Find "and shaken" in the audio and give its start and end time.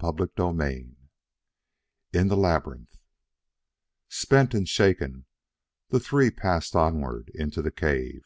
4.52-5.24